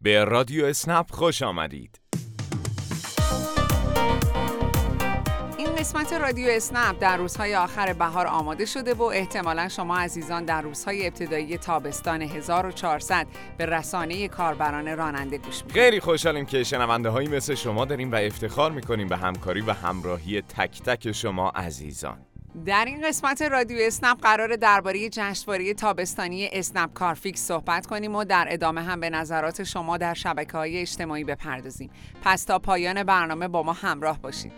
[0.00, 2.00] به رادیو اسنپ خوش آمدید.
[5.58, 10.62] این قسمت رادیو اسنپ در روزهای آخر بهار آماده شده و احتمالا شما عزیزان در
[10.62, 13.26] روزهای ابتدایی تابستان 1400
[13.58, 15.72] به رسانه کاربران راننده گوش می‌کنید.
[15.72, 20.42] خیلی خوشحالیم که شنونده هایی مثل شما داریم و افتخار می‌کنیم به همکاری و همراهی
[20.42, 22.18] تک تک شما عزیزان.
[22.64, 28.46] در این قسمت رادیو اسنپ قرار درباره جشنواره تابستانی اسنپ کارفیکس صحبت کنیم و در
[28.50, 31.90] ادامه هم به نظرات شما در شبکه های اجتماعی بپردازیم.
[32.22, 34.52] پس تا پایان برنامه با ما همراه باشید.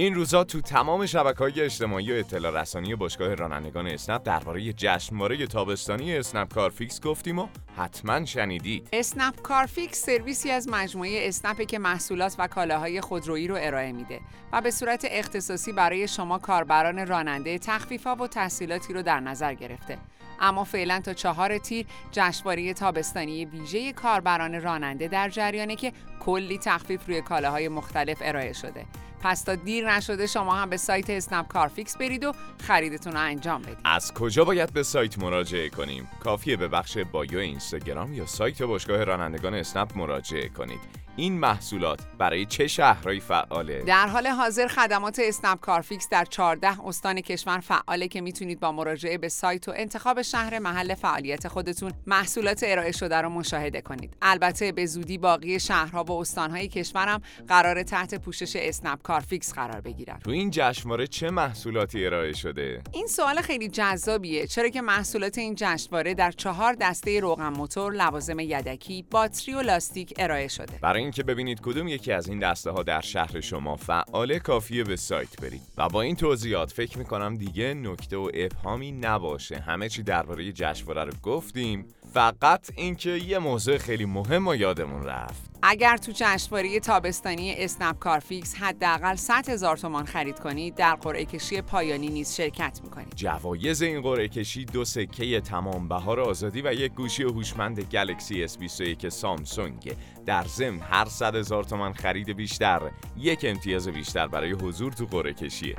[0.00, 5.46] این روزا تو تمام شبکه های اجتماعی و اطلاع رسانی باشگاه رانندگان اسنپ درباره جشنواره
[5.46, 8.88] تابستانی اسنپ کارفیکس گفتیم و حتما شنیدید.
[8.92, 14.20] اسنپ کارفیکس سرویسی از مجموعه اسنپه که محصولات و کالاهای خودرویی رو ارائه میده
[14.52, 19.98] و به صورت اختصاصی برای شما کاربران راننده تخفیفا و تحصیلاتی رو در نظر گرفته.
[20.40, 27.06] اما فعلا تا چهار تیر جشنواره تابستانی ویژه کاربران راننده در جریانه که کلی تخفیف
[27.06, 28.86] روی کالاهای مختلف ارائه شده.
[29.20, 32.32] پس تا دیر نشده شما هم به سایت اسنپ کارفیکس برید و
[32.62, 33.78] خریدتون رو انجام بدید.
[33.84, 39.04] از کجا باید به سایت مراجعه کنیم؟ کافیه به بخش bio اینستاگرام یا سایت باشگاه
[39.04, 40.80] رانندگان اسنپ مراجعه کنید.
[41.16, 47.20] این محصولات برای چه شهرهایی فعاله؟ در حال حاضر خدمات اسنپ کارفیکس در 14 استان
[47.20, 52.64] کشور فعاله که می‌تونید با مراجعه به سایت و انتخاب شهر محل فعالیت خودتون محصولات
[52.66, 54.16] ارائه شده رو مشاهده کنید.
[54.22, 60.18] البته به زودی باقی شهرها و استانهای کشورم قرار تحت پوشش اسنپ کارفیکس قرار بگیرن.
[60.18, 65.54] تو این جشنواره چه محصولاتی ارائه شده؟ این سوال خیلی جذابیه چرا که محصولات این
[65.58, 70.78] جشنواره در چهار دسته روغن موتور، لوازم یدکی، باتری و لاستیک ارائه شده.
[70.82, 74.96] برای اینکه ببینید کدوم یکی از این دسته ها در شهر شما فعاله کافیه به
[74.96, 75.62] سایت برید.
[75.76, 79.58] و با این توضیحات فکر می‌کنم دیگه نکته و ابهامی نباشه.
[79.58, 81.84] همه چی درباره جشنواره رو گفتیم.
[82.12, 85.50] فقط اینکه یه موضوع خیلی مهم و یادمون رفت.
[85.62, 91.60] اگر تو جشنواره تابستانی اسنپ کارفیکس حداقل 100 هزار تومان خرید کنید در قرعه کشی
[91.60, 96.92] پایانی نیز شرکت می‌کنید جوایز این قرعه کشی دو سکه تمام بهار آزادی و یک
[96.92, 99.92] گوشی هوشمند گلکسی S21 سامسونگ.
[100.26, 102.90] در ضمن هر 100 هزار تومان خرید بیشتر.
[103.16, 105.76] یک امتیاز بیشتر برای حضور تو قرعه کشیه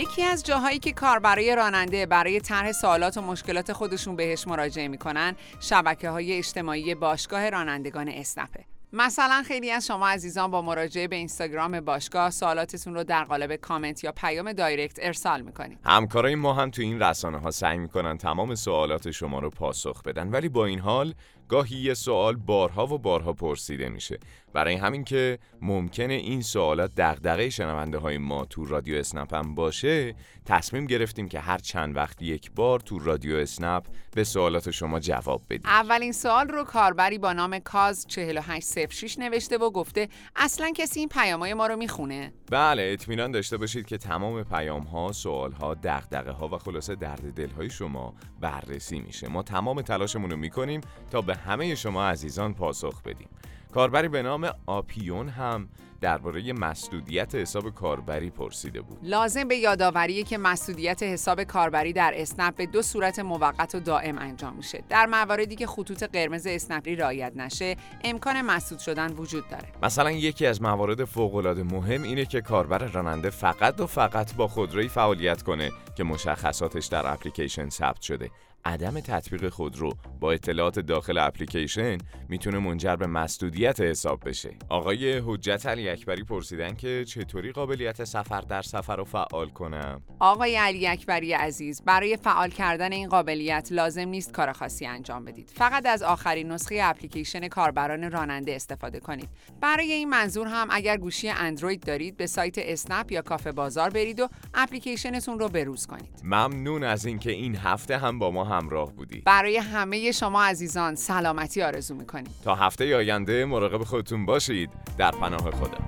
[0.00, 4.88] یکی از جاهایی که کار برای راننده برای طرح سوالات و مشکلات خودشون بهش مراجعه
[4.88, 8.64] می‌کنن شبکه های اجتماعی باشگاه رانندگان اسنپه.
[8.92, 14.04] مثلا خیلی از شما عزیزان با مراجعه به اینستاگرام باشگاه سوالاتتون رو در قالب کامنت
[14.04, 15.78] یا پیام دایرکت ارسال می‌کنید.
[15.84, 20.28] همکارای ما هم تو این رسانه ها سعی می‌کنن تمام سوالات شما رو پاسخ بدن
[20.28, 21.14] ولی با این حال
[21.50, 24.18] گاهی یه سوال بارها و بارها پرسیده میشه.
[24.52, 30.14] برای همین که ممکنه این سوالات دغدغه شنونده های ما تو رادیو اسنپ هم باشه
[30.46, 35.42] تصمیم گرفتیم که هر چند وقت یک بار تو رادیو اسنپ به سوالات شما جواب
[35.50, 35.66] بدیم.
[35.66, 41.54] اولین سوال رو کاربری با نام کاز 4806 نوشته و گفته اصلا کسی این پیامای
[41.54, 46.48] ما رو می‌خونه؟ بله اطمینان داشته باشید که تمام پیام ها سوال ها دغدغه ها
[46.48, 49.28] و خلاصه درد دل های شما بررسی میشه.
[49.28, 50.80] ما تمام تلاشمون رو می‌کنیم
[51.10, 53.28] تا به همه شما عزیزان پاسخ بدیم
[53.74, 55.68] کاربری به نام آپیون هم
[56.00, 58.98] درباره مسدودیت حساب کاربری پرسیده بود.
[59.02, 64.18] لازم به یادآوری که مسدودیت حساب کاربری در اسنپ به دو صورت موقت و دائم
[64.18, 64.82] انجام میشه.
[64.88, 69.68] در مواردی که خطوط قرمز اسنپی رعایت نشه، امکان مسدود شدن وجود داره.
[69.82, 74.48] مثلا یکی از موارد فوق العاده مهم اینه که کاربر راننده فقط و فقط با
[74.48, 78.30] خودروی فعالیت کنه که مشخصاتش در اپلیکیشن ثبت شده.
[78.64, 81.98] عدم تطبیق خودرو با اطلاعات داخل اپلیکیشن
[82.28, 84.50] می‌تونه منجر به مسدودیت حساب بشه.
[84.68, 90.56] آقای حجت علی اکبری پرسیدن که چطوری قابلیت سفر در سفر رو فعال کنم؟ آقای
[90.56, 95.50] علی اکبری عزیز برای فعال کردن این قابلیت لازم نیست کار خاصی انجام بدید.
[95.54, 99.28] فقط از آخرین نسخه اپلیکیشن کاربران راننده استفاده کنید.
[99.60, 104.20] برای این منظور هم اگر گوشی اندروید دارید به سایت اسنپ یا کافه بازار برید
[104.20, 106.20] و اپلیکیشنتون رو بروز کنید.
[106.24, 109.20] ممنون از اینکه این هفته هم با ما همراه بودی.
[109.20, 112.34] برای همه شما عزیزان سلامتی آرزو می‌کنیم.
[112.44, 115.78] تا هفته آینده مراقب خودتون باشید در پناه خدا.